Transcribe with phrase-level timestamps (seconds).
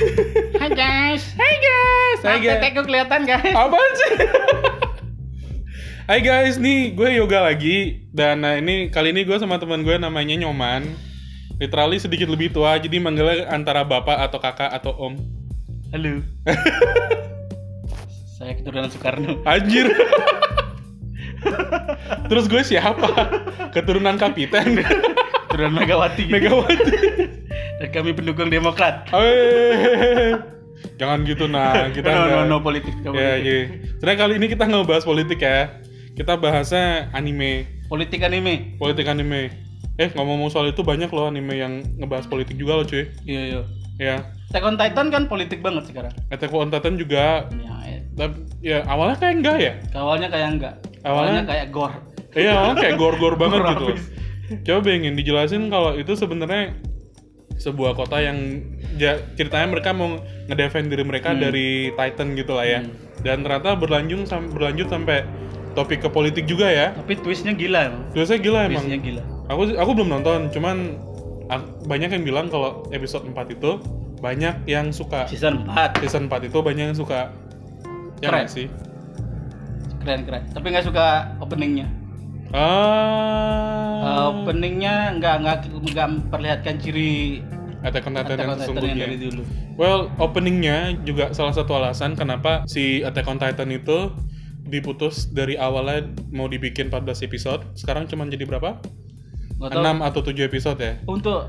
[0.00, 1.22] Hai guys.
[1.36, 2.18] Hai guys.
[2.24, 2.56] Hai guys.
[2.56, 3.52] Tetekku kelihatan guys.
[3.52, 4.12] Apaan sih?
[6.08, 10.00] Hai guys, nih gue yoga lagi dan nah ini kali ini gue sama teman gue
[10.00, 10.88] namanya Nyoman.
[11.60, 15.14] Literally sedikit lebih tua, jadi manggilnya antara bapak atau kakak atau om.
[15.92, 16.24] Halo.
[18.40, 19.44] Saya keturunan Soekarno.
[19.44, 19.92] Anjir.
[22.32, 23.12] Terus gue siapa?
[23.76, 24.80] Keturunan kapiten.
[25.52, 26.24] Keturunan Megawati.
[26.32, 27.09] Megawati.
[27.80, 29.08] Dan kami pendukung Demokrat.
[29.08, 30.36] Hei.
[30.96, 32.94] Jangan gitu nah, kita no, no, nggak- no, politik.
[33.00, 33.40] No, Ya, politik.
[33.42, 33.60] iya.
[33.96, 35.80] Sebenarnya kali ini kita nggak bahas politik ya.
[36.12, 38.76] Kita bahasnya anime, Politik anime.
[38.76, 39.48] politik anime.
[39.96, 43.08] Eh ngomong-ngomong soal itu banyak loh anime yang ngebahas politik juga loh cuy.
[43.24, 43.60] Iya, iya.
[43.96, 44.16] Ya,
[44.48, 46.12] Attack on Titan kan politik banget sekarang.
[46.28, 47.48] Attack on Titan juga.
[47.48, 49.72] Ya, eh, Tapi ya awalnya kayak enggak ya.
[49.94, 50.74] awalnya kayak enggak.
[51.00, 51.96] Awalnya- Awalnya kayak gore.
[52.30, 53.86] Iya, awalnya kayak gor-gor banget gitu.
[54.62, 56.76] Coba pengen dijelasin kalau itu sebenarnya
[57.60, 58.64] sebuah kota yang
[58.96, 60.16] ja- ceritanya mereka mau
[60.48, 61.40] ngedefend diri mereka Hmm.
[61.40, 62.80] dari Titan gitu lah ya.
[62.80, 62.90] Hmm.
[63.20, 65.28] Dan ternyata berlanjut sam- berlanjut sampai
[65.70, 66.96] topik ke politik juga ya.
[66.96, 68.02] Tapi twistnya gila emang.
[68.10, 68.82] Biasanya gila emang.
[68.82, 69.22] Twistnya gila.
[69.46, 70.76] Aku aku belum nonton, cuman
[71.46, 73.76] ak- banyak yang bilang kalau episode 4 itu
[74.18, 75.28] banyak yang suka.
[75.28, 76.00] Season 4.
[76.00, 77.28] Season 4 itu banyak yang suka.
[78.20, 78.44] Ya Keren.
[78.44, 78.66] nggak sih?
[80.00, 80.42] Keren keren.
[80.48, 81.06] Tapi nggak suka
[81.38, 81.88] openingnya.
[82.50, 84.00] Ah.
[84.00, 85.56] Uh, openingnya nggak nggak
[85.92, 87.44] nggak memperlihatkan ciri
[87.80, 89.04] Attack on Titan Attack yang yang sesungguhnya.
[89.06, 89.42] dari dulu.
[89.74, 94.12] Well, openingnya juga salah satu alasan kenapa si Attack on Titan itu
[94.60, 98.76] diputus dari awalnya mau dibikin 14 episode, sekarang cuma jadi berapa?
[99.58, 99.80] Tahu.
[99.80, 100.94] 6 atau 7 episode ya?
[101.04, 101.48] Untuk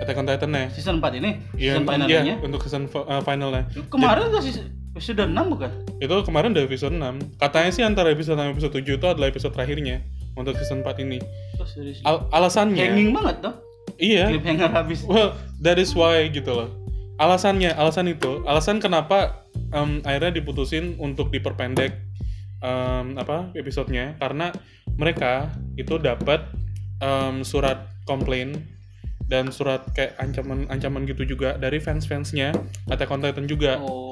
[0.00, 0.66] Attack on Titan ya?
[0.70, 2.22] season 4 ini, Iya, season finalnya.
[2.22, 3.66] iya, untuk season uh, finalnya.
[3.90, 5.70] Kemarin tuh season- sudah 6 bukan?
[6.02, 7.38] Itu kemarin udah episode 6.
[7.38, 10.02] Katanya sih antara episode 6 dan episode 7 itu adalah episode terakhirnya
[10.34, 11.22] untuk season 4 ini.
[11.62, 12.02] Oh, serius.
[12.02, 13.54] Al- alasannya Hanging banget tuh.
[14.00, 14.34] Iya.
[14.34, 15.06] Cliffhanger habis.
[15.06, 16.70] Well, that is why gitu loh.
[17.20, 19.44] Alasannya, alasan itu, alasan kenapa
[19.76, 21.92] em, akhirnya diputusin untuk diperpendek
[22.64, 24.50] em, apa episodenya karena
[24.96, 26.48] mereka itu dapat
[27.04, 28.64] em, surat komplain
[29.30, 32.50] dan surat kayak ancaman-ancaman gitu juga dari fans-fansnya
[32.90, 33.78] Attack on Titan juga.
[33.78, 34.09] Oh.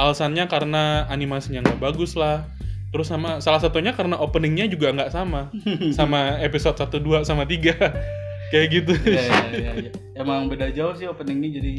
[0.00, 2.48] Alasannya karena animasinya nggak bagus lah.
[2.90, 5.52] Terus sama salah satunya karena openingnya juga nggak sama
[5.98, 7.76] sama episode 1 2 sama 3.
[8.50, 8.92] Kayak gitu.
[9.06, 9.92] Iya, iya, iya, iya.
[10.18, 11.74] Emang beda jauh sih openingnya jadi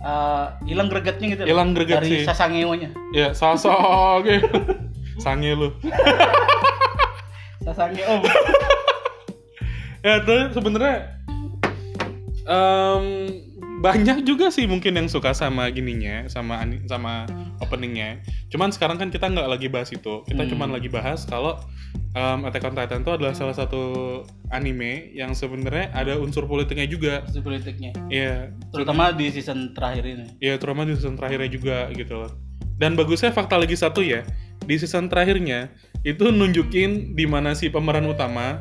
[0.00, 1.42] uh, hilang gregetnya gitu.
[1.44, 2.20] Hilang greget Dari sih.
[2.24, 2.88] Sasangeonya.
[3.12, 4.48] Ya, gitu.
[5.24, 5.70] Sange lu.
[7.64, 8.20] Sasangeo.
[10.04, 11.16] Ya, tuh sebenarnya
[12.44, 13.04] em,
[13.84, 16.56] banyak juga sih mungkin yang suka sama gininya, sama
[16.88, 17.28] sama
[17.60, 18.24] openingnya.
[18.48, 20.24] Cuman sekarang kan kita nggak lagi bahas itu.
[20.24, 20.50] Kita Hmm.
[20.50, 21.60] cuman lagi bahas kalau
[22.10, 23.82] em, Attack on Titan itu adalah salah satu
[24.48, 27.14] anime yang sebenarnya ada unsur politiknya juga.
[27.26, 27.92] Isu politiknya.
[28.08, 30.26] Iya, Terutama di season terakhir ini.
[30.40, 32.32] ya terutama di season terakhirnya juga gitu loh.
[32.74, 34.24] Dan bagusnya fakta lagi satu ya,
[34.60, 35.70] di season terakhirnya
[36.02, 38.58] itu nunjukin di mana si pemeran utama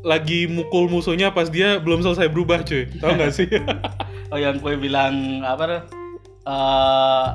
[0.00, 2.84] lagi mukul musuhnya pas dia belum selesai berubah cuy.
[2.94, 3.48] Tahu nggak sih?
[4.34, 5.82] Oh yang gue bilang apa tuh?
[6.42, 7.26] Eh,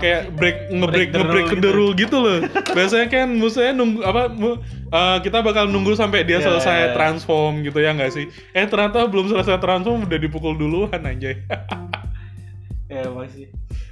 [0.00, 2.38] Kayak break ngebreak Break the ngebreak ke the rule gitu loh.
[2.76, 4.28] Biasanya kan musuhnya nunggu apa
[4.92, 8.28] eh, kita bakal nunggu sampai dia Ya, selesai transform gitu ya nggak sih?
[8.52, 11.40] Eh ternyata belum selesai transform udah dipukul duluan anjay.
[12.92, 13.48] ya masih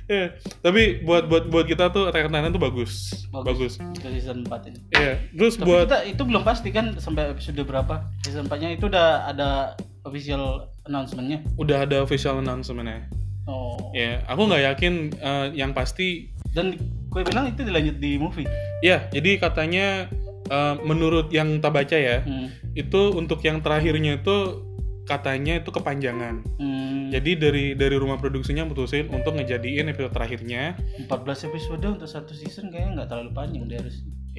[0.09, 0.33] Ya,
[0.65, 3.13] tapi buat buat buat kita tuh Attack on Titan tuh bagus.
[3.29, 3.77] Bagus.
[4.01, 4.81] Ke season 4 ini.
[4.97, 8.09] Iya, terus Tapi buat kita itu belum pasti kan sampai episode berapa?
[8.25, 9.77] Season 4-nya itu udah ada
[10.09, 11.45] official announcement-nya.
[11.55, 13.07] udah ada official announcement-nya.
[13.45, 13.93] Oh.
[13.93, 16.33] Ya, aku nggak yakin eh, yang pasti.
[16.53, 16.77] Dan
[17.09, 18.49] gue bilang itu dilanjut di movie.
[18.81, 20.09] Ya, jadi katanya
[20.49, 22.49] eh, menurut yang tak baca ya, Hmm.
[22.73, 24.65] itu untuk yang terakhirnya itu
[25.05, 26.45] katanya itu kepanjangan.
[26.61, 27.09] Hmm.
[27.09, 30.77] Jadi dari dari rumah produksinya mutusin untuk ngejadiin episode terakhirnya.
[31.09, 33.81] 14 episode untuk satu season kayaknya nggak terlalu panjang dia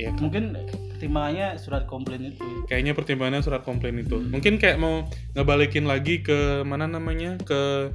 [0.02, 0.16] harus.
[0.16, 0.44] Ya, Mungkin
[0.90, 2.44] pertimbangannya surat komplain itu.
[2.66, 4.16] kayaknya pertimbangannya surat komplain itu.
[4.16, 4.32] Hmm.
[4.32, 5.04] Mungkin kayak mau
[5.34, 7.92] ngebalikin lagi ke mana namanya ke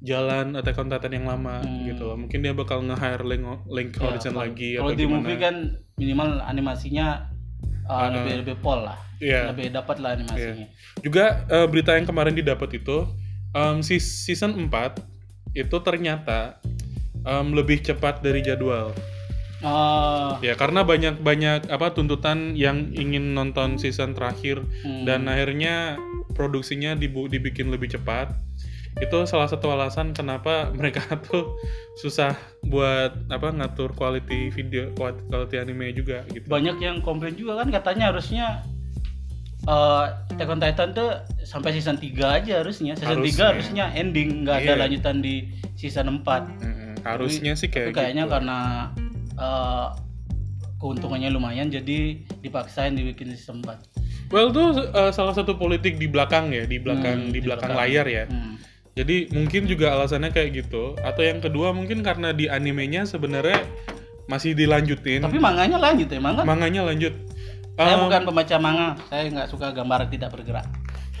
[0.00, 1.84] jalan Attack on Titan yang lama Hmm.
[1.86, 2.16] gitu loh.
[2.16, 5.16] Mungkin dia bakal nge-hire Link, Link Ya, Horizon kalau- lagi Kalau atau di gimana.
[5.18, 5.56] movie kan
[5.96, 7.06] minimal animasinya
[7.86, 8.98] uh, Ah, lebih lebih pol lah.
[9.16, 9.48] Iya.
[9.50, 10.66] Lebih dapat lah animasinya.
[11.00, 13.08] Juga eh, berita yang kemarin didapat itu
[13.80, 15.00] si season 4
[15.54, 16.60] itu ternyata
[17.24, 18.92] em, lebih cepat dari jadwal.
[19.60, 25.08] Oh, Ya karena banyak banyak apa tuntutan yang ingin nonton season terakhir hmm.
[25.08, 25.96] dan akhirnya
[26.32, 28.36] produksinya dibu- dibikin lebih cepat.
[28.96, 31.56] Itu salah satu alasan kenapa mereka tuh
[31.96, 36.44] susah buat apa ngatur quality video, quality, anime juga gitu.
[36.46, 38.60] banyak yang komplain juga kan katanya harusnya
[39.64, 41.10] eh Attack on Titan tuh
[41.42, 42.92] sampai season 3 aja harusnya.
[42.92, 43.46] Season 3 Harusnya.
[43.48, 44.80] harusnya ending, nggak ada Iya.
[44.84, 46.44] lanjutan di season 4.
[46.60, 48.32] Mm-mm, harusnya sih Tapi kayak kayaknya gitu.
[48.36, 48.58] karena
[49.36, 49.88] eh,
[50.76, 51.98] keuntungannya lumayan jadi
[52.38, 54.28] dipaksain dibikin season 4.
[54.28, 57.70] well tuh uh, salah satu politik di belakang ya di belakang Hmm, di di belakang
[57.70, 57.88] belakang.
[57.88, 58.54] layar ya Hmm.
[58.92, 63.62] jadi mungkin juga alasannya kayak gitu atau yang kedua mungkin karena di animenya sebenarnya
[64.26, 66.42] masih dilanjutin Tapi manganya lanjut ya, manga.
[66.42, 67.14] manganya lanjut
[67.72, 70.64] Saya Um, bukan pembaca manga, saya nggak suka gambar tidak bergerak.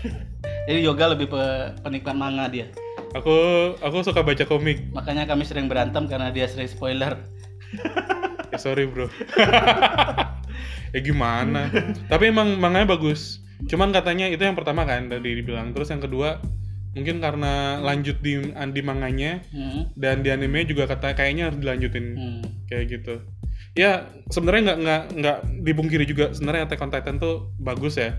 [0.66, 2.72] Jadi yoga lebih pe- penikmat manga dia.
[3.12, 3.32] aku
[3.76, 7.20] aku suka baca komik Makanya kami sering berantem karena dia sering spoiler.
[8.52, 9.06] Ya sorry bro.
[10.94, 11.68] Ya gimana?
[12.06, 13.42] Tapi emang manganya bagus.
[13.66, 15.72] Cuman katanya itu yang pertama kan tadi dibilang.
[15.72, 16.40] Terus yang kedua
[16.96, 19.92] mungkin karena lanjut di di manganya Hmm.
[19.92, 22.06] dan di anime juga kata kayaknya harus dilanjutin.
[22.16, 22.42] Hmm.
[22.66, 23.14] kayak gitu.
[23.76, 28.16] Ya sebenarnya nggak nggak nggak dipungkiri juga sebenarnya Attack on Titan tuh bagus ya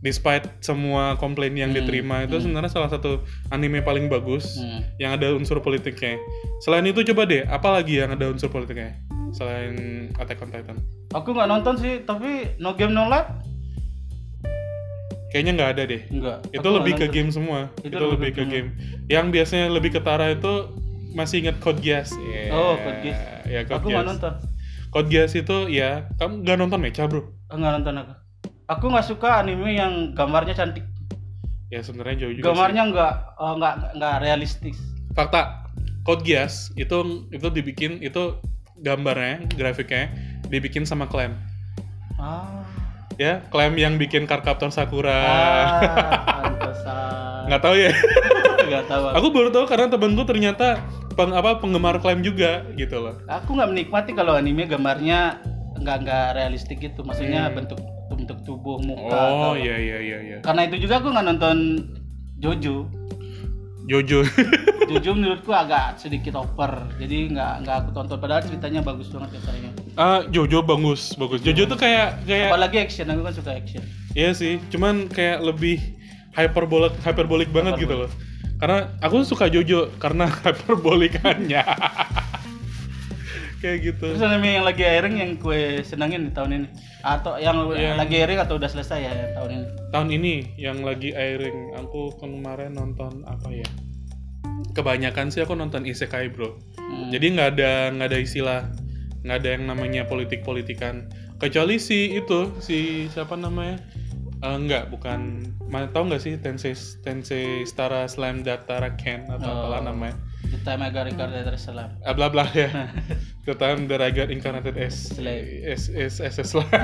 [0.00, 2.42] despite semua komplain yang Hmm, diterima itu hmm.
[2.42, 4.80] sebenarnya salah satu anime paling bagus Hmm.
[4.96, 6.16] yang ada unsur politiknya
[6.58, 8.96] selain itu coba deh apa lagi yang ada unsur politiknya
[9.30, 9.74] selain
[10.16, 10.78] Attack on Titan
[11.10, 13.28] Aku nggak nonton sih, tapi No Game No Life
[15.28, 16.38] kayaknya nggak ada deh enggak.
[16.48, 17.14] itu Aku lebih ke nonton.
[17.14, 18.68] game semua Itu itu, lebih ke ke game
[19.06, 20.74] yang biasanya lebih ketara itu
[21.10, 22.50] masih ingat Code Geass Yeah.
[22.50, 23.18] Oh, Code Geass.
[23.44, 24.32] ya Code Aku nggak nonton.
[24.88, 28.12] Code Geass itu ya kamu nggak nonton Mecha bro Nggak nonton aku.
[28.70, 30.86] Aku nggak suka anime yang gambarnya cantik.
[31.66, 32.44] ya sebenarnya jauh juga.
[32.46, 34.74] Gambarnya nggak oh, nggak nggak realistis.
[35.10, 35.66] fakta
[36.02, 38.38] Code Geass itu itu dibikin itu
[38.76, 40.10] gambarnya grafiknya
[40.46, 41.34] dibikin sama Clam
[42.16, 42.62] Ah.
[43.16, 46.42] ya Clam yang bikin Carcaptor Sakura Ah,
[47.46, 47.90] nggak tahu ya
[48.70, 49.02] Nggak tahu.
[49.04, 50.78] Aku, aku baru tahu karena temanku ternyata
[51.12, 55.38] peng, apa penggemar Clam juga gitu loh aku nggak menikmati kalau anime gambarnya
[55.76, 57.00] nggak nggak realistik gitu.
[57.00, 57.56] Maksudnya Hmm.
[57.56, 57.78] bentuk
[58.10, 59.10] bentuk tubuh muka.
[59.10, 61.56] oh atau- iya iya iya iya Karena itu juga aku nggak nonton
[62.38, 62.88] Jojo.
[63.84, 64.22] Jojo
[64.90, 66.86] Jojo menurutku agak sedikit over.
[66.96, 68.18] Jadi nggak nggak aku tonton.
[68.18, 69.70] Padahal ceritanya bagus banget katanya.
[69.94, 73.06] ah Jojo bagus bagus Jojo tuh kayak kayak Apalagi action.
[73.06, 73.82] Aku kan suka action.
[74.14, 75.78] Iya sih, cuman kayak lebih
[76.34, 78.10] hyperbolik hyperbolik banget gitu loh.
[78.58, 81.62] Karena aku suka Jojo karena hyperbolikannya.
[83.60, 84.16] Kayak gitu.
[84.16, 86.66] Terus anime yang lagi airing yang kue senangin di tahun ini
[87.04, 89.66] atau yang Yang- lagi airing atau udah selesai ya tahun ini?
[89.92, 93.68] Tahun ini yang lagi airing, aku kemarin nonton apa ya?
[94.72, 96.56] Kebanyakan sih aku nonton isekai bro.
[96.80, 97.12] Hmm.
[97.12, 98.60] Jadi nggak ada nggak ada istilah
[99.20, 101.06] nggak ada yang namanya politik politikan.
[101.40, 103.80] Kecuali si itu si siapa namanya?
[104.40, 105.44] Eh, enggak, bukan.
[105.68, 106.72] Ma, tahu nggak sih Tensei
[107.04, 109.56] Tensei Stara Slam Datara Ken atau Oh.
[109.68, 110.16] apalah namanya?
[110.48, 111.92] The time I got regarded as salam.
[112.00, 112.88] Ah, bla bla ya.
[113.46, 115.44] The time that I got incarnated as Slave.
[115.62, 116.72] as as as a slave.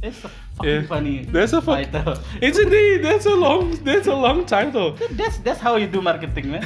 [0.00, 0.30] It's a
[0.64, 0.84] Yeah.
[0.84, 1.16] fucking funny.
[1.26, 2.16] That's a fuck- title.
[2.38, 4.96] It's indeed that's a long that's a long title.
[5.18, 6.64] That's that's how you do marketing, man.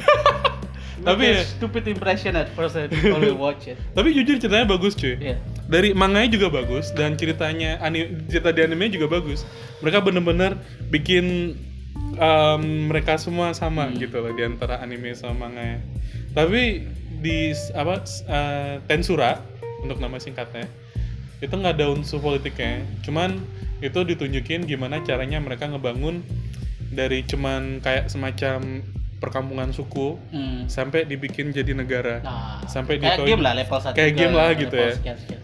[1.03, 3.75] Tapi ya- stupid impression at first people will watch it.
[3.91, 5.19] Tapi jujur ceritanya bagus cuy.
[5.19, 5.35] Iya.
[5.75, 9.43] Dari manganya juga bagus dan ceritanya ani- cerita di anime juga bagus.
[9.83, 10.55] Mereka bener-bener
[10.87, 11.51] bikin
[12.15, 13.99] um, mereka semua sama Hmm.
[13.99, 15.83] gitu loh di antara anime sama manganya.
[16.31, 16.87] Tapi
[17.19, 19.43] di apa uh, Tensura
[19.83, 20.63] untuk nama singkatnya
[21.43, 22.79] itu nggak ada unsur politiknya.
[23.03, 23.35] Cuman
[23.83, 26.23] itu ditunjukin gimana caranya mereka ngebangun
[26.95, 28.79] dari cuman kayak semacam
[29.15, 30.67] perkampungan suku Hmm.
[30.67, 32.19] sampai dibikin jadi negara.
[32.21, 34.91] Nah, Sampai kayak di game lah level 1 kayak game lah gitu ya.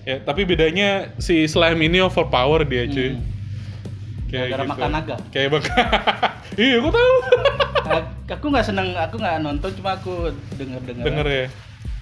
[0.03, 3.15] Ya, tapi bedanya si slime ini overpower dia, cuy.
[3.15, 3.23] Hmm.
[4.27, 4.63] Kayak gitu.
[4.67, 5.15] makan naga.
[5.31, 5.75] Kayak makan.
[6.61, 7.15] iya, aku tahu.
[8.31, 11.03] aku nggak seneng, aku nggak nonton, cuma aku denger-denger.
[11.03, 11.45] Denger ya.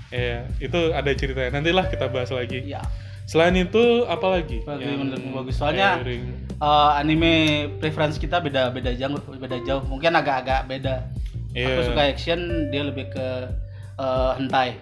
[0.09, 1.49] Iya, itu ada ceritanya.
[1.57, 2.65] Nantilah kita bahas lagi.
[2.65, 2.81] Iya.
[3.29, 4.61] Selain itu apa lagi?
[4.65, 5.53] Yang bagus.
[5.57, 6.49] Soalnya- airing?
[6.59, 7.33] Eh, anime
[7.79, 11.07] preference kita beda beda jauh beda jauh mungkin agak-agak beda
[11.51, 11.67] Iya.
[11.67, 12.39] aku suka action
[12.69, 13.27] dia lebih ke
[13.95, 14.77] eh, hentai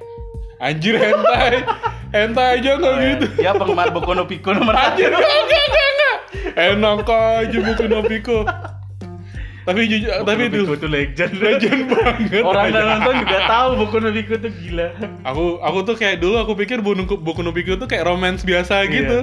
[0.57, 1.61] Anjir hentai.
[2.15, 3.25] hentai aja nggak gitu.
[3.37, 6.17] dia penggemar Boku no Pico nomor Anjir, enggak, enggak, enggak.
[6.57, 8.39] Enak aja buku Nobiko.
[9.63, 12.41] tapi jujur, tapi Boku no Pico tuh itu legend legend banget.
[12.41, 14.87] orang yang nonton juga tahu Boku no Pico itu gila
[15.21, 18.81] aku aku tuh kayak dulu aku pikir Boku, Boku no Pico tuh kayak romance biasa
[18.81, 18.89] Iya.
[18.89, 19.17] gitu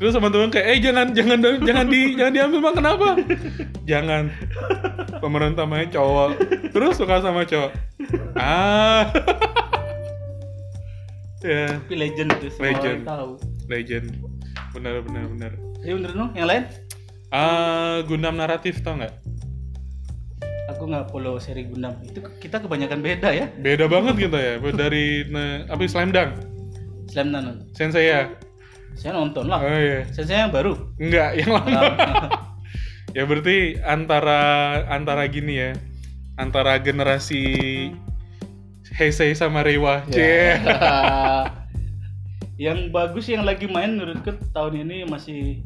[0.00, 3.08] terus teman-teman kayak eh jangan jangan jangan di jangan diambil bang kenapa?
[3.84, 4.24] Jangan.
[5.22, 6.30] Pemeran utamanya cowok.
[6.72, 7.70] Terus suka sama cowok.
[8.34, 9.08] Ah.
[11.44, 11.76] Ya.
[11.76, 13.00] Tapi legend itu semua Legend.
[13.04, 13.30] orang tahu.
[13.68, 14.06] Legend.
[14.72, 15.52] Benar benar benar.
[15.84, 16.64] Jadi bener no yang lain?
[17.28, 19.12] Ah Gundam naratif tau nggak?
[20.72, 22.00] Aku nggak follow seri Gundam.
[22.00, 23.52] Itu kita kebanyakan beda ya.
[23.60, 24.56] Beda banget gitu ya.
[24.56, 26.32] Dari ne, apa Slam Dunk?
[27.12, 28.32] Slam nonton Sensei ya
[28.98, 31.82] saya nonton lah oh iya saya yang baru enggak yang lama
[33.14, 34.42] Ya berarti antara
[34.90, 35.70] antara gini ya.
[36.34, 37.46] Antara generasi
[38.98, 40.02] Heisei sama Reiwa.
[40.10, 40.58] Ya.
[42.54, 45.62] Yang bagus yang lagi main menurutku tahun ini masih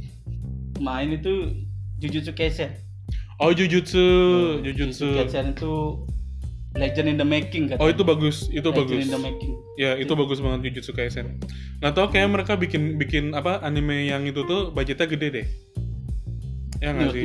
[0.80, 1.52] main itu
[2.00, 2.80] Jujutsu Kaisen.
[3.36, 5.12] Oh Jujutsu, Jujutsu.
[5.20, 6.04] Kaisen itu
[6.76, 7.80] legend in the making kan.
[7.80, 9.00] Oh itu bagus, itu legend bagus.
[9.06, 9.52] in the making.
[9.80, 11.40] Ya itu bagus banget Jujutsu Kaisen.
[11.80, 15.46] Nggak tau kayak mereka bikin bikin apa anime yang itu tuh budgetnya gede deh.
[16.84, 17.24] Ya nggak sih?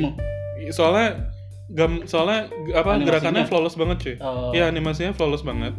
[0.72, 1.28] Soalnya
[1.72, 3.04] gam soalnya apa Animasinya?
[3.04, 4.14] gerakannya flawless banget cuy.
[4.56, 5.76] Iya animasinya flawless banget.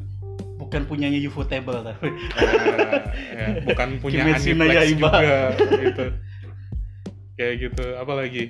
[0.55, 2.09] Bukan punyanya Ufotable tapi.
[2.09, 3.01] Eh,
[3.37, 5.11] ya, bukan punya Aniplex juga
[5.57, 6.05] gitu.
[7.35, 7.85] Kayak gitu.
[7.99, 8.43] Apalagi?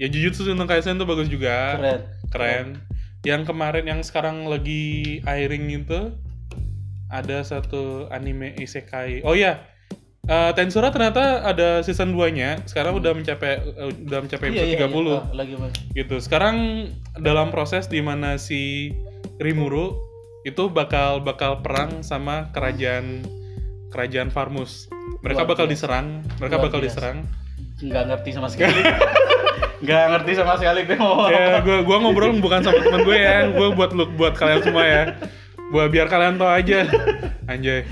[0.00, 1.76] Ya Jujutsu Kaisen tuh bagus juga.
[1.76, 2.00] Keren.
[2.32, 2.66] Keren.
[3.22, 4.82] Yang kemarin yang sekarang lagi
[5.22, 6.16] airing itu
[7.06, 9.20] ada satu anime isekai.
[9.22, 9.60] Oh ya,
[10.24, 12.64] eh, Tensura ternyata ada season 2-nya.
[12.64, 15.12] Sekarang udah mencapai eh, udah mencapai Iya, episode iya, 30 iya.
[15.12, 15.72] Ah, lagi main.
[15.92, 16.16] gitu.
[16.16, 16.56] Sekarang
[17.14, 18.94] dalam proses di mana si
[19.36, 20.00] Rimuru
[20.42, 23.20] itu bakal bakal perang sama kerajaan
[23.90, 24.88] kerajaan Farmus.
[25.20, 25.74] Mereka Luar bakal biasa.
[25.76, 26.06] diserang,
[26.38, 26.88] mereka Luar bakal biasa.
[26.88, 27.18] diserang.
[27.80, 28.76] nggak ngerti sama sekali
[29.80, 33.48] nggak ngerti sama sekali gue mau ya, gua gua ngobrol bukan sama temen gue ya,
[33.48, 35.02] gua buat lu buat kalian semua ya.
[35.70, 36.84] Buat biar kalian tahu aja.
[37.46, 37.86] Anjay.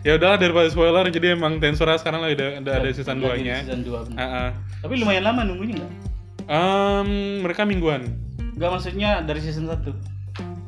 [0.00, 3.56] ya udahlah daripada spoiler jadi emang Tensura sekarang lagi ada, ada, ada season Lagi 2-nya.
[3.62, 4.16] season 2 bener.
[4.16, 4.48] Ah, ah.
[4.78, 5.92] tapi lumayan lama nunggunya nggak
[6.48, 7.08] Em,
[7.40, 8.08] mereka mingguan.
[8.54, 9.84] nggak maksudnya dari season 1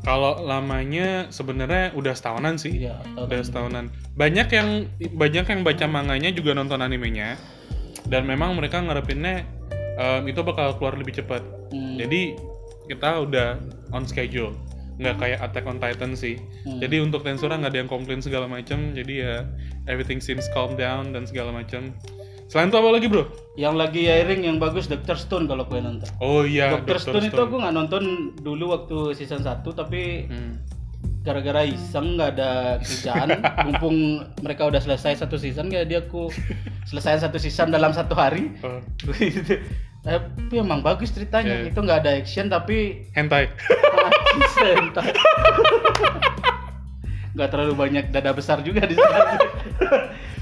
[0.00, 2.84] Kalau lamanya sebenarnya udah setahunan sih.
[2.84, 4.68] iya tahun udah setahunan banyak yang
[5.10, 7.36] banyak yang baca manganya juga nonton animenya
[8.10, 9.46] dan memang mereka ngarepinnya
[9.96, 11.40] em, itu bakal keluar lebih cepat
[11.70, 11.94] Hmm.
[11.94, 12.34] jadi
[12.84, 13.48] kita udah
[13.94, 14.50] on schedule
[14.98, 16.34] nggak kayak Attack on Titan sih
[16.66, 16.76] Hmm.
[16.76, 19.34] jadi untuk Tensura nggak ada yang komplain segala macam jadi ya
[19.86, 21.94] everything seems calm down dan segala macam
[22.50, 23.24] selain itu apa lagi bro
[23.54, 27.22] yang lagi airing yang bagus Doctor Stone kalau kalian nonton oh iya Doctor Dr.
[27.22, 28.02] Stone, itu aku nggak nonton
[28.36, 30.58] dulu waktu season 1 tapi Hmm.
[31.20, 32.50] Gara-gara iseng nggak ada
[32.80, 33.28] kerjaan
[33.68, 36.32] mumpung mereka udah selesai satu season kayak dia aku
[36.84, 38.48] selesai satu season dalam satu hari
[39.12, 39.60] Gitu.
[40.00, 41.68] tapi emang bagus ceritanya Iya.
[41.68, 43.52] itu nggak ada action tapi hentai
[44.50, 45.12] Sentai.
[47.30, 49.36] nggak terlalu banyak dada besar juga di sana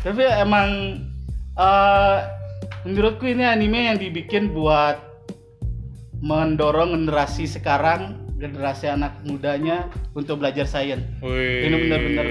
[0.01, 0.69] tapi emang
[1.53, 2.17] eh,
[2.87, 4.97] menurutku ini anime yang dibikin buat
[6.19, 11.03] mendorong generasi sekarang generasi anak mudanya untuk belajar sains.
[11.21, 12.27] Ini bener-bener.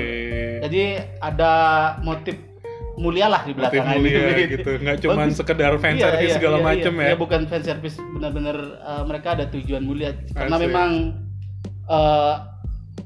[0.58, 0.84] jadi
[1.20, 1.52] ada
[2.02, 2.34] motif
[2.98, 6.38] mulia lah di Motif belakang mulia anime gitu nggak cuma sekedar fan Iya, service iya,
[6.42, 6.98] segala iya, macem iya.
[6.98, 10.66] ya Iya, bukan fan service benar-benar uh, mereka ada tujuan mulia karena Asik.
[10.66, 10.90] memang
[11.86, 12.36] uh,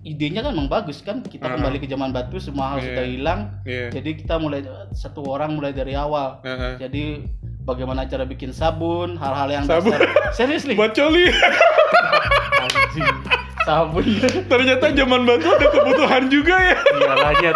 [0.01, 1.59] idenya kan memang bagus kan kita Uh-huh.
[1.59, 2.87] kembali ke zaman batu semua hal Iya.
[2.87, 3.87] sudah hilang Iya.
[3.91, 4.63] jadi kita mulai
[4.95, 6.79] satu orang mulai dari awal Heeh.
[6.79, 7.03] jadi
[7.71, 9.91] bagaimana cara bikin sabun hal-hal yang Sabun?
[9.91, 10.35] dasar.
[10.35, 10.75] Seriously?
[10.75, 11.31] Buat coli.
[12.59, 13.15] Anjing.
[13.61, 14.03] sabun.
[14.45, 16.75] Ternyata zaman batu ada kebutuhan juga ya.
[16.77, 17.55] Iya lanjut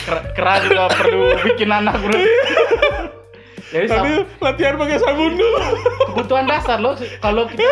[0.00, 2.16] Ker- keras juga perlu bikin anak bro
[3.70, 4.10] jadi sab- tapi
[4.40, 5.58] latihan pakai sabun dulu.
[6.08, 7.70] Kebutuhan dasar loh kalau kita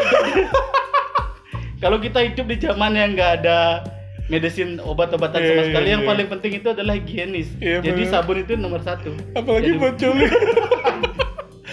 [1.79, 3.83] kalau kita hidup di zaman yang nggak ada
[4.29, 6.09] medicine obat-obatan Iya, sama iya, sekali yang iya.
[6.09, 8.13] paling penting itu adalah higienis Iya, jadi bener.
[8.13, 10.27] sabun itu nomor satu apalagi Jadi- buat coli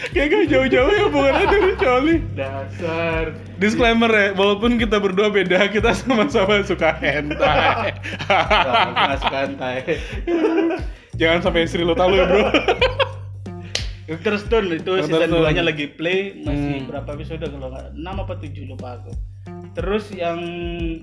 [0.07, 3.23] kayak gak jauh-jauh ya hubungannya dari coli dasar
[3.57, 7.91] disclaimer ya walaupun kita berdua beda kita sama-sama suka hentai
[8.23, 9.77] Nggak suka hentai
[11.19, 12.43] jangan sampai istri lo tahu ya bro
[14.05, 15.07] Doctor Stone itu Dr.
[15.09, 15.43] season Stone.
[15.43, 16.87] 2 nya lagi play masih Hmm.
[16.87, 19.11] berapa episode kalau nggak 6 apa 7 lupa aku
[19.73, 20.39] terus yang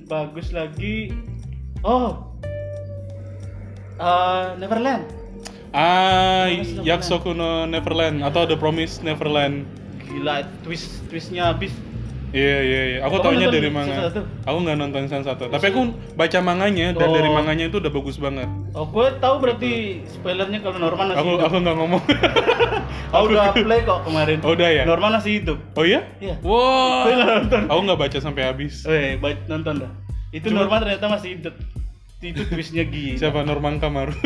[0.06, 1.10] bagus lagi
[1.82, 2.30] oh
[3.94, 5.06] Eh, Neverland
[5.70, 6.82] ah Promise.
[6.82, 9.62] Yaksoku no Neverland atau The Promise Neverland
[10.02, 11.70] gila twist twistnya habis
[12.32, 12.98] Iya iya iya.
[13.04, 14.24] Aku Kamu taunya nonton dari season manga.
[14.48, 15.52] Aku nggak nonton season satu.
[15.52, 15.80] Tapi aku
[16.16, 17.12] baca manganya dan Oh.
[17.12, 18.48] dari manganya itu udah bagus banget.
[18.72, 21.44] Oh, gue tahu berarti spoilernya kalau Norman masih Aku hidup.
[21.44, 22.02] aku nggak ngomong.
[23.12, 24.38] Aku udah play kok kemarin.
[24.40, 24.84] Oh, udah ya?
[24.88, 25.58] Norman masih hidup.
[25.76, 26.08] oh iya?
[26.24, 26.40] Iya.
[26.40, 27.04] Wow.
[27.04, 27.62] Gue nggak nonton.
[27.68, 28.74] Aku nggak baca sampai habis.
[28.88, 29.92] Eh, nonton dah.
[30.32, 31.54] Itu Cuma- Norman ternyata masih hidup.
[32.18, 33.18] Itu twistnya gila.
[33.18, 34.14] Siapa Norman Kamaru?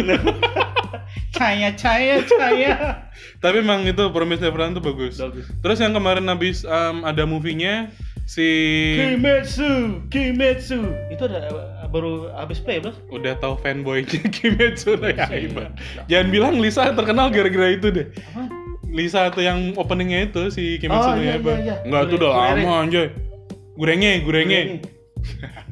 [1.32, 2.72] Caya, caya, caya.
[3.38, 5.16] Tapi emang itu Promise Neverland tuh bagus.
[5.16, 5.44] Bagus.
[5.60, 7.92] Terus yang kemarin habis um, ada movie-nya
[8.25, 8.42] si
[8.96, 10.80] Kimetsu, Kimetsu.
[11.08, 12.96] Itu ada eh, baru habis play, Bos.
[13.08, 14.02] udah tahu fanboy
[14.34, 15.28] Kimetsu no Iya.
[15.28, 15.70] Yaiba.
[16.06, 18.06] Jangan bilang Lisa terkenal gara-gara itu deh.
[18.32, 18.42] Apa?
[18.88, 21.52] Lisa tuh yang openingnya itu si Kimetsu Oh, no iya, Yaiba.
[21.52, 21.75] iya, iya.
[21.84, 23.06] Enggak itu udah lama anjay.
[23.76, 24.60] Gurenge, gurenge.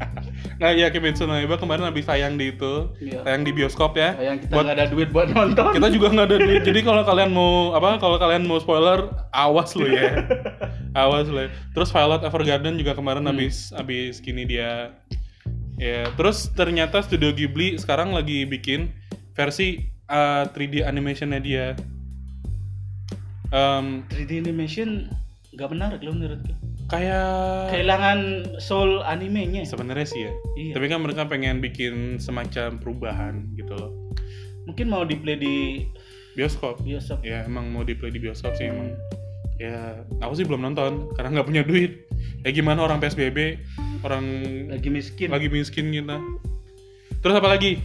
[0.55, 3.27] Nah, ya Kimetsu no Yaiba kemarin habis tayang di itu, Iya.
[3.27, 4.15] tayang di bioskop ya.
[4.17, 5.73] Yang kita Buat- nggak ada duit buat nonton.
[5.75, 6.63] kita juga nggak ada duit.
[6.63, 7.99] Jadi kalau kalian mau apa?
[7.99, 10.25] Kalau kalian mau spoiler, awas lu ya.
[10.95, 11.43] awas lu.
[11.43, 11.51] ya.
[11.73, 14.95] Terus Violet Evergarden juga kemarin habis habis gini dia.
[15.75, 18.95] Ya, terus ternyata Studio Ghibli sekarang lagi bikin
[19.35, 21.67] versi uh, 3D animationnya dia.
[23.51, 25.11] Em, 3D animation
[25.51, 26.55] nggak benar kalau menurutku.
[26.87, 28.19] Kayak Kehilangan
[28.59, 29.65] soul animenya.
[29.65, 30.33] sebenarnya sih ya.
[30.55, 30.73] Iya.
[30.75, 33.93] Tapi kan mereka pengen bikin semacam perubahan gitu loh.
[34.65, 35.57] Mungkin mau di play di
[36.35, 36.81] Bioskop.
[36.81, 37.23] bioskop.
[37.23, 38.91] ya emang mau di play di bioskop sih emang
[39.55, 42.11] ya aku sih belum nonton karena nggak punya duit
[42.43, 43.55] ya gimana orang psbb
[44.03, 44.25] orang
[44.67, 45.31] Lagi miskin.
[45.31, 46.19] lagi miskin kita
[47.21, 47.79] terus apa lagi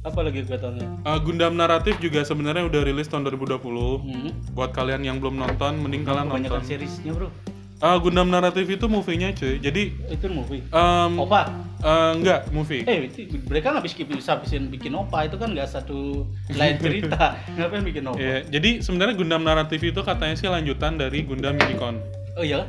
[0.00, 1.02] Apa lagi kelihatannya?
[1.02, 3.58] Uh, Gundam naratif juga sebenarnya udah rilis tahun 2020
[4.00, 4.30] Hmm.
[4.54, 7.28] buat kalian yang belum nonton mending kalian Kebanyakan nonton seriesnya bro.
[7.76, 10.64] Uh, Gundam naratif itu movie-nya cuy jadi Itu movie.
[10.72, 11.44] um, Opa.
[11.84, 15.68] uh, enggak movie Eh, itu, mereka nggak bisa bisa bikin, bikin opa itu kan nggak
[15.68, 17.36] satu lain cerita.
[17.52, 18.16] Ngapain bikin opa?
[18.16, 22.00] Ya, jadi sebenarnya Gundam naratif itu katanya sih lanjutan dari Gundam Unicorn
[22.32, 22.64] Oh iya.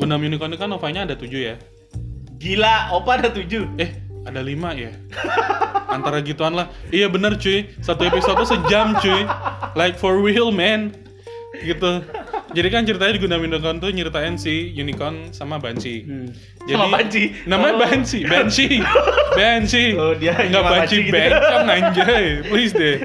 [0.00, 1.60] Gundam Unicorn itu kan novanya ada tujuh ya
[2.36, 3.64] Gila, opa ada tujuh.
[3.76, 3.92] Eh,
[4.24, 4.92] ada lima ya?
[5.88, 6.68] Antara gituan lah.
[6.88, 7.72] Iya bener cuy.
[7.80, 9.24] Satu episode tuh sejam cuy.
[9.72, 10.92] Like for real man.
[11.56, 12.04] Gitu.
[12.56, 16.00] Jadi kan ceritanya di Gundam Unicorn tuh nyeritain si Unicorn sama Banshee.
[16.02, 16.32] Hmm.
[16.64, 17.24] Jadi, Sama Banci.
[17.44, 17.80] Namanya Oh.
[17.84, 18.22] Banshee.
[18.24, 18.76] Banshee.
[19.38, 19.92] Banshee.
[19.92, 21.12] Oh, dia Nggak Banshee Banshee gitu.
[21.12, 22.24] bencong anjay.
[22.48, 22.96] Please deh.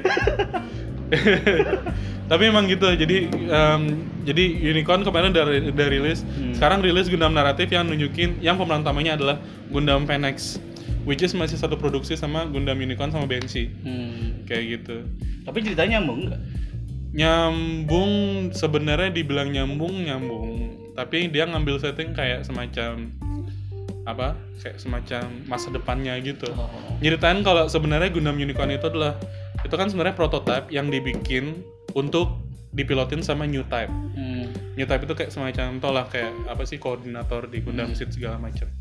[2.31, 2.87] Tapi emang gitu.
[2.87, 3.81] Jadi em,
[4.23, 6.23] jadi Unicorn kemarin udah, udah rilis.
[6.23, 6.55] Hmm.
[6.55, 9.35] Sekarang rilis Gundam naratif yang nunjukin yang pemeran utamanya adalah
[9.67, 10.55] Gundam Phoenix.
[11.01, 13.67] Which is masih satu produksi sama Gundam Unicorn sama Banshee.
[13.83, 14.47] Hmm.
[14.47, 14.97] Kayak gitu.
[15.43, 16.41] Tapi ceritanya nyambung nggak?
[17.11, 18.11] Nyambung
[18.55, 20.51] sebenarnya dibilang nyambung nyambung.
[20.95, 23.11] Tapi dia ngambil setting kayak semacam
[24.07, 24.33] apa?
[24.63, 26.49] Kayak semacam masa depannya gitu.
[26.55, 26.69] Oh.
[27.03, 29.19] Nyeritain kalau sebenarnya Gundam Unicorn itu adalah
[29.61, 31.61] itu kan sebenarnya prototype yang dibikin
[31.93, 32.41] untuk
[32.71, 33.91] dipilotin sama New Type.
[33.91, 34.47] Hmm.
[34.79, 38.39] New Type itu kayak semacam tau lah kayak apa sih koordinator di Gundam Seed segala
[38.39, 38.71] macam.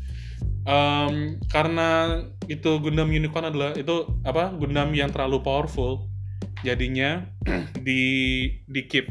[0.61, 6.07] Em, karena itu Gundam Unicorn adalah itu apa Gundam yang terlalu powerful,
[6.61, 7.25] jadinya
[7.87, 8.01] di
[8.69, 9.09] di keep,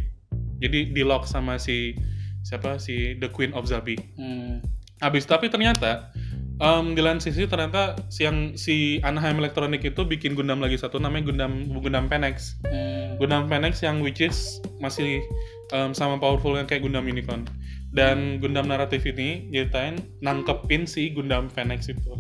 [0.63, 1.95] jadi di lock sama si
[2.43, 3.99] siapa si The Queen of Zabi.
[4.17, 4.65] Hmm.
[5.01, 6.13] Habis tapi ternyata
[6.61, 11.01] em, di lain sisi ternyata si yang si Anaheim Electronic itu bikin Gundam lagi satu
[11.01, 12.57] namanya Gundam Gundam Phoenix.
[12.69, 13.17] Hmm.
[13.17, 15.25] Gundam Phoenix yang which is masih
[15.73, 17.49] em, sama powerful yang kayak Gundam Unicorn.
[17.91, 22.15] Dan Gundam naratif ini nyeritain nangkepin si Gundam Phoenix itu.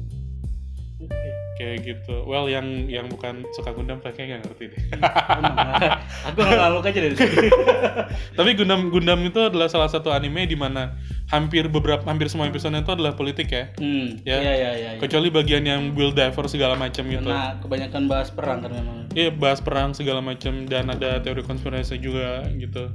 [1.00, 1.29] Oke.
[1.60, 2.24] Kayak gitu.
[2.24, 4.80] Well, yang yang bukan suka Gundam kayaknya nggak ngerti deh.
[4.96, 5.52] Emang,
[6.32, 7.52] Aku ngaluk aja dari sini.
[8.40, 10.96] Tapi Gundam Gundam itu adalah salah satu anime di mana
[11.28, 13.68] hampir beberapa hampir semua episode itu adalah politik ya.
[13.76, 14.24] Hmm.
[14.24, 14.40] Ya.
[14.40, 14.90] Iya iya iya.
[14.96, 15.00] iya.
[15.04, 17.28] Kecuali bagian yang build diver segala macam gitu.
[17.28, 18.96] Karena kebanyakan bahas perang kan memang.
[19.12, 22.88] Iya bahas perang segala macam dan ada teori konspirasi juga gitu.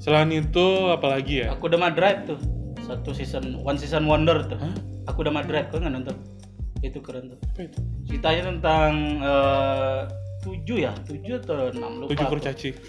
[0.00, 1.52] Selain itu apalagi ya?
[1.52, 2.40] Aku udah mah drive tuh.
[2.88, 4.56] Satu season, one season wonder tuh.
[4.56, 4.72] Hah?
[5.12, 6.16] Aku udah mah drive, kau nggak nonton?
[6.82, 7.38] Itu keren tuh.
[7.56, 7.78] Itu?
[8.10, 8.92] Ceritanya tentang
[9.22, 10.00] eh,
[10.42, 12.10] tujuh ya, tujuh atau enam lupa.
[12.12, 12.70] Tujuh kurcaci.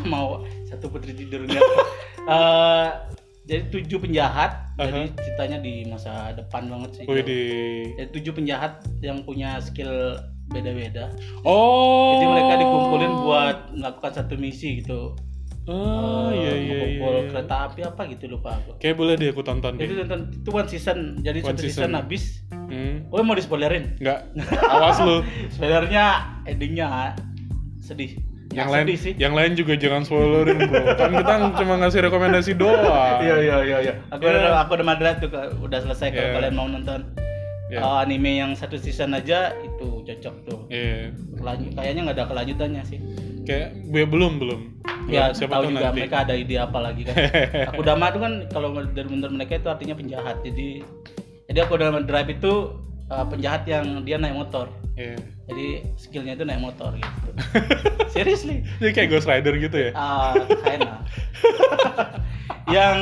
[0.00, 1.62] sama satu putri tidur enggak.
[2.20, 2.88] Eh,
[3.48, 4.70] jadi tujuh penjahat.
[4.78, 5.18] Jadi Aha.
[5.18, 7.04] ceritanya di masa depan banget sih.
[7.10, 7.42] Wih di.
[7.96, 10.14] Jadi tujuh penjahat yang punya skill
[10.52, 11.10] beda-beda.
[11.42, 12.14] Oh.
[12.14, 15.18] Jadi mereka dikumpulin buat melakukan satu misi gitu.
[15.66, 17.06] Oh Eh, iya iya iya.
[17.10, 17.22] iya.
[17.28, 18.78] kereta api apa gitu lupa aku.
[18.78, 20.02] Kayak boleh deh aku tonton Itu deh.
[20.02, 20.98] tonton itu one season.
[21.18, 21.76] Jadi One satu season.
[21.84, 22.24] season habis.
[22.50, 23.04] Hmm.
[23.08, 23.98] Oh mau di spoilerin?
[23.98, 24.30] Enggak.
[24.72, 25.20] Awas lu.
[25.50, 26.04] Spoilernya
[26.44, 27.12] endingnya
[27.78, 28.16] sedih.
[28.50, 29.12] Yang lain sedih sih.
[29.16, 30.82] yang lain juga jangan spoilerin, Bro.
[30.96, 33.18] Kan kita cuma ngasih rekomendasi doang.
[33.20, 33.94] Iya iya iya iya.
[34.10, 34.42] Aku Iya.
[34.42, 36.34] udah aku udah madrat tuh udah selesai kalau Iya.
[36.34, 37.00] kalian mau nonton
[37.70, 37.78] Iya.
[37.78, 40.60] uh, anime yang satu season aja itu cocok tuh.
[40.66, 41.14] Iya.
[41.32, 42.98] Kelanjut, kayaknya nggak ada kelanjutannya sih.
[43.48, 44.60] Kayak gue belum belum.
[45.08, 45.36] Ya Belum.
[45.36, 45.98] siapa tahu juga nanti.
[46.04, 47.14] mereka ada ide apa lagi kan.
[47.72, 50.36] aku Dama itu kan kalau dari menurut mereka itu artinya penjahat.
[50.44, 50.68] Jadi
[51.50, 52.52] jadi aku dalam drive itu
[53.10, 54.70] uh, penjahat yang dia naik motor.
[54.94, 55.18] Iya.
[55.50, 55.66] Jadi
[55.98, 57.30] skillnya itu naik motor gitu.
[58.14, 58.62] Seriously.
[58.78, 59.90] Jadi kayak Ghost Rider gitu ya.
[59.96, 60.94] Ah, kayaknya.
[62.76, 62.98] yang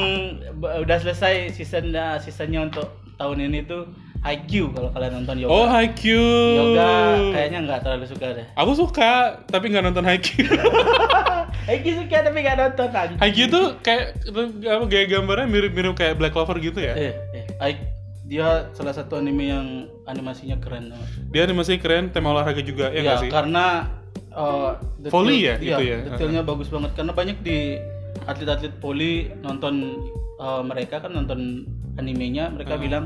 [0.57, 1.92] udah selesai season
[2.24, 2.88] seasonnya untuk
[3.20, 5.50] tahun ini tuh IQ kalau kalian nonton yoga.
[5.50, 6.74] Oh, Haikyuu.
[6.74, 6.90] yoga
[7.31, 8.46] kayaknya nggak terlalu suka deh.
[8.54, 9.12] Aku suka,
[9.46, 10.50] tapi nggak nonton Haikyuu.
[11.68, 13.18] IQ suka tapi nggak nonton anjing.
[13.18, 14.18] Haikyuu tuh kayak
[14.64, 16.96] apa gaya gambarnya mirip-mirip kayak Black Clover gitu ya.
[16.96, 17.12] Eh,
[17.61, 17.76] eh,
[18.24, 19.66] dia salah satu anime yang
[20.04, 21.09] animasinya keren banget.
[21.28, 23.28] Dia animasi keren, tema olahraga juga ya Ya, sih?
[23.28, 23.88] karena
[24.31, 25.96] uh, detail- Volley ya, iya, gitu ya?
[26.04, 27.81] Detailnya bagus banget karena banyak di
[28.24, 29.96] atlet-atlet poli nonton
[30.37, 31.64] uh, mereka kan nonton
[31.96, 32.85] animenya, mereka Uh-huh.
[32.85, 33.04] bilang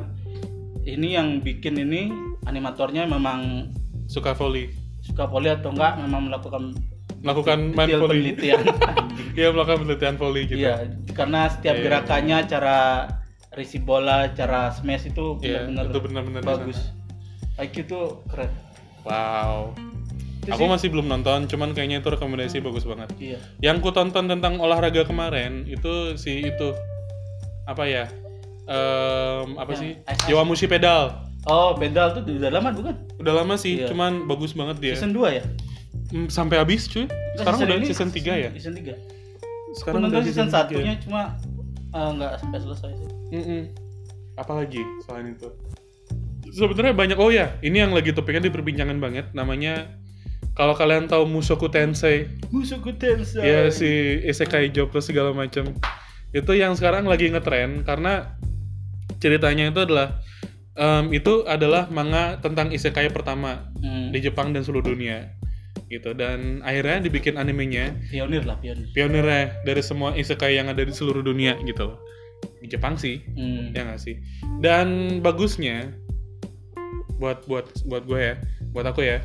[0.85, 2.11] ini yang bikin ini
[2.45, 3.71] animatornya memang
[4.07, 6.75] suka volley suka poli atau enggak memang melakukan
[7.23, 8.61] melakukan main volley penelitian.
[9.39, 10.75] iya melakukan penelitian volley gitu Iya,
[11.13, 11.85] karena setiap Iya.
[11.85, 12.79] gerakannya, cara
[13.53, 16.91] receive bola, cara smash itu Iya, benar-benar di bagus.
[17.55, 18.51] IQ itu keren.
[19.03, 19.71] wow
[20.41, 20.71] Itu aku sih.
[20.71, 23.39] masih belum nonton cuman kayaknya itu rekomendasi bagus banget Iya.
[23.61, 26.75] yang ku tonton tentang olahraga kemarin itu si itu
[27.65, 28.05] apa ya
[28.63, 29.91] Em, apa Yang sih
[30.29, 32.95] Yowamushi pedal Oh, pedal tuh udah lama bukan?
[33.19, 33.91] udah lama sih Iya.
[33.91, 35.43] cuman bagus banget dia Season 2 ya?
[36.09, 38.95] Hmm, sampai habis cuy sekarang udah ini season 3 ya Season 3.
[39.75, 40.63] sekarang Aku udah nonton season tiga.
[40.71, 41.21] 1-nya cuma
[41.91, 43.11] eh, nggak sampai selesai sih.
[43.33, 43.63] Mm-mm.
[44.35, 45.49] apalagi selain itu
[46.49, 49.89] sebenarnya banyak oh ya ini yang lagi topiknya diperbincangan banget namanya
[50.53, 53.41] kalau kalian tahu Mushoku Tensei Musuhku Tensei.
[53.41, 53.89] ya si
[54.23, 55.73] isekai jobless segala macam
[56.31, 58.37] itu yang sekarang lagi ngetren karena
[59.23, 60.19] ceritanya itu adalah
[60.75, 65.31] em, itu adalah manga tentang isekai pertama Hmm, di Jepang dan seluruh dunia
[65.87, 68.89] gitu dan akhirnya dibikin animenya pionir lah, pionir.
[68.91, 71.95] pionirnya dari semua isekai yang ada di seluruh dunia gitu
[72.59, 73.71] di Jepang sih Hmm.
[73.71, 74.17] ya nggak sih
[74.59, 74.89] dan
[75.21, 75.93] bagusnya
[77.15, 78.35] buat buat buat gue ya
[78.71, 79.23] buat aku ya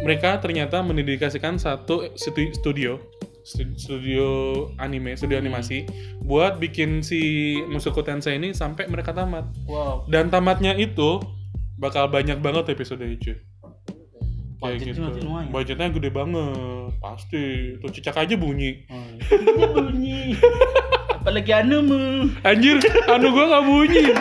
[0.00, 3.13] mereka ternyata mendedikasikan satu stu- studio stu-
[3.44, 4.26] studio
[4.76, 5.44] anime studio Hmm.
[5.44, 5.84] animasi
[6.20, 7.20] buat bikin si
[7.68, 10.08] Mushoku Tensei ini sampai mereka tamat Wow.
[10.08, 11.20] dan tamatnya itu
[11.76, 13.36] bakal banyak banget episode itu
[14.56, 17.44] kayak Budgetnya gitu budgetnya gede banget pasti
[17.78, 20.20] tuh cicak aja bunyi Ini bunyi.
[21.14, 22.28] Apalagi anumu.
[22.42, 24.04] Anjir, anu gua nggak bunyi.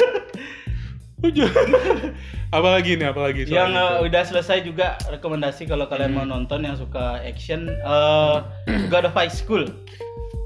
[2.53, 4.05] apalagi nih, apalagi Yang soal eh, itu?
[4.05, 6.17] udah selesai juga rekomendasi kalau kalian Hmm.
[6.19, 8.35] mau nonton yang suka action eh
[8.87, 9.65] God of High School.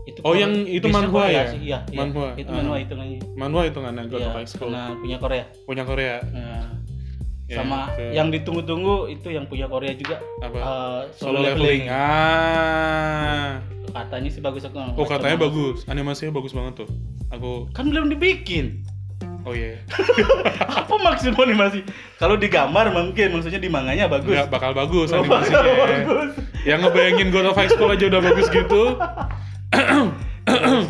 [0.08, 1.44] Itu Oh, yang itu manhwa Korea ya?
[1.52, 2.00] sih, Iya, iya.
[2.00, 3.08] Manhwa, Itu manhwa itu kan.
[3.36, 4.72] Manhwa itu nggak God Iya, of High School.
[4.72, 5.46] karena punya Korea.
[5.64, 6.16] Punya Korea.
[6.26, 6.66] Nah,
[7.48, 8.12] Ya, sama itu.
[8.12, 10.20] yang ditunggu-tunggu itu yang punya Korea juga.
[10.42, 10.58] Apa?
[10.58, 11.88] eh, Solo leveling.
[11.88, 13.64] Ah.
[13.88, 14.76] Katanya sih bagus aku.
[14.96, 15.88] Oh, katanya bagus.
[15.88, 16.90] Animasinya bagus banget tuh.
[17.30, 18.84] Aku Kan belum dibikin.
[19.48, 19.80] Oh iya.
[20.84, 21.88] Apa maksud animasi?
[22.20, 24.36] Kalau digambar mungkin, maksudnya di manganya bagus.
[24.36, 25.64] Nggak bakal bagus Oh, animasinya.
[25.64, 26.32] bagus.
[26.68, 28.84] Yang ngebayangin God of High School aja udah bagus gitu.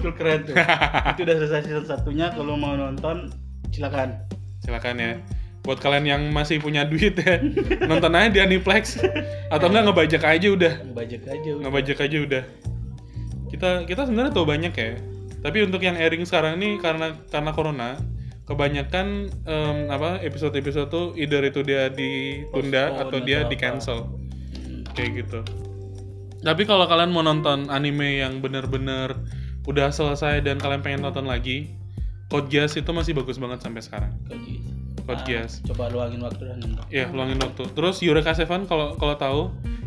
[0.02, 0.56] School keren tuh.
[0.58, 2.34] itu udah selesai season satunya.
[2.34, 3.30] Kalau mau nonton,
[3.70, 4.26] silakan.
[4.66, 5.12] Silakan ya.
[5.62, 7.38] Buat kalian yang masih punya duit ya,
[7.92, 8.98] nonton aja di Aniplex
[9.54, 10.74] atau enggak ngebajak aja udah.
[10.82, 11.50] Ngebajak aja.
[11.54, 11.64] udah.
[11.68, 12.44] ngebajak aja udah
[13.48, 15.00] kita kita sebenarnya tahu banyak ya
[15.40, 17.90] tapi untuk yang airing sekarang ini karena karena corona
[18.48, 19.08] kebanyakan
[19.44, 23.62] em, apa episode episode tuh either itu dia ditunda Postpone atau dia atau di apa.
[23.62, 23.98] cancel
[24.94, 25.40] kayak gitu
[26.40, 29.20] tapi kalau kalian mau nonton anime yang bener-bener
[29.64, 31.76] udah selesai dan kalian pengen nonton lagi
[32.28, 34.12] Code Geass itu masih bagus banget sampai sekarang.
[35.00, 36.84] Code Ah, Geass Coba luangin waktu dan nonton.
[36.88, 39.42] ya luangin waktu terus Eureka Seven kalau kalau tahu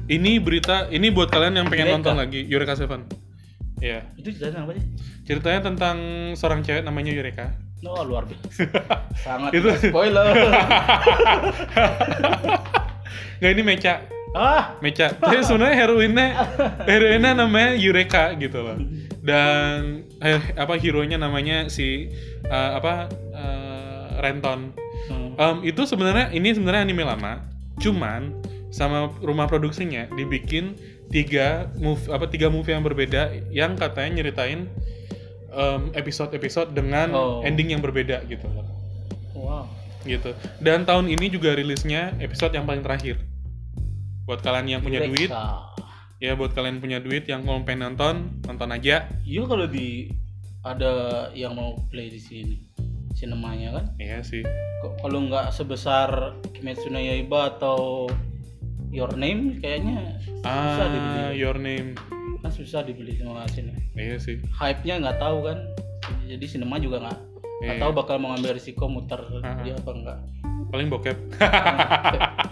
[0.07, 1.97] ini berita ini buat kalian yang pengen Eureka?
[2.01, 3.05] nonton lagi Eureka Seven
[3.79, 4.85] ya Itu ceritanya apa sih?
[5.23, 5.97] ceritanya tentang
[6.33, 8.69] seorang cewek namanya Eureka Oh, luar biasa.
[9.25, 10.33] Sangat Itu- spoiler.
[13.41, 14.05] nggak ini Mecha
[14.37, 16.27] ah, Mecha tapi sebenarnya heroinnya
[16.85, 18.77] heroinnya namanya Eureka gitu loh
[19.25, 22.13] dan eh, apa hero nya namanya si
[22.45, 24.77] eh, apa eh, Renton
[25.11, 25.33] Hmm.
[25.35, 27.43] Em, itu sebenarnya ini sebenarnya anime lama
[27.83, 28.31] cuman
[28.71, 30.77] sama rumah produksinya dibikin
[31.11, 34.71] tiga move apa tiga movie yang berbeda yang katanya nyeritain
[35.51, 37.43] em, episode-episode dengan Oh.
[37.43, 38.47] ending yang berbeda gitu.
[38.51, 38.67] Loh
[39.41, 39.65] wow.
[40.07, 40.31] gitu.
[40.63, 43.19] Dan tahun ini juga rilisnya episode yang paling terakhir.
[44.25, 45.29] Buat kalian yang punya duit.
[45.31, 45.69] Eureka.
[46.21, 49.09] ya buat kalian punya duit yang mau pengen nonton nonton aja.
[49.25, 50.13] Iya kalau di
[50.61, 52.57] ada yang mau play di sini
[53.17, 53.85] sinemanya kan?
[53.97, 54.45] Iya sih.
[54.85, 58.05] Kok kalau nggak sebesar Kimetsu no Yaiba atau
[58.93, 61.41] Your Name kayaknya susah ah dibeli.
[61.41, 61.97] Your name
[62.51, 63.71] kan susah dibeli sama sini.
[63.95, 64.43] Iya sih.
[64.51, 65.59] Hype-nya nggak tahu kan.
[66.27, 67.19] Jadi sinema juga nggak
[67.61, 67.79] nggak Iya.
[67.79, 69.55] tahu bakal mau ngambil risiko muter Ah.
[69.63, 70.19] dia apa enggak
[70.67, 71.17] paling bokep.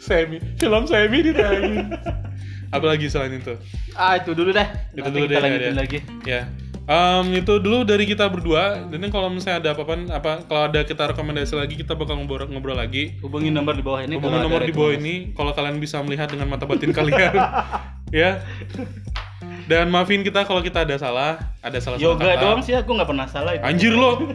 [0.00, 1.86] Semi film semi ditayangin
[2.76, 3.54] apalagi selain itu?
[3.92, 4.66] Ah itu dulu deh.
[4.90, 5.76] Itu Nanti dulu kita deh, lanjutin ya.
[5.76, 5.98] lagi.
[6.24, 6.40] Ya.
[6.86, 8.82] Em, itu dulu dari kita berdua.
[8.86, 12.46] Dan ini kalau misalnya ada apa apa kalau ada kita rekomendasi lagi kita bakal ngobrol
[12.46, 13.16] ngobrol lagi.
[13.20, 16.48] Hubungi nomor di bawah ini hubungi nomor di bawah ini kalau kalian bisa melihat dengan
[16.48, 17.32] mata batin kalian
[18.14, 18.42] ya.
[19.70, 22.42] Dan maafin kita kalau kita ada salah ada salah salah yoga kata.
[22.42, 23.62] doang sih aku nggak pernah salah itu.
[23.62, 24.34] Anjir lo.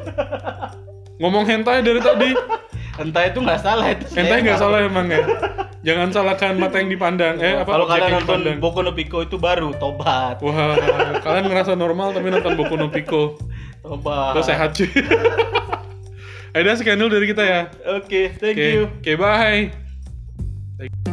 [1.21, 2.31] Ngomong hentai dari tadi.
[2.95, 5.23] Entah itu nggak salah itu hentai nggak salah emang ya.
[5.85, 7.37] Jangan salahkan mata yang dipandang.
[7.37, 8.57] Eh apa kalau kalian nonton dipandang.
[8.63, 10.39] Boku no Pico itu baru tobat.
[10.39, 10.79] Wah
[11.21, 13.37] kalian ngerasa normal tapi nonton Boku no Pico?
[13.83, 14.33] Tobat.
[14.33, 14.89] Lo sehat cuy.
[16.55, 17.61] Ada sekian dulu dari kita ya.
[17.99, 18.87] Oke, thank Oke, you.
[18.87, 21.11] Oke, bye.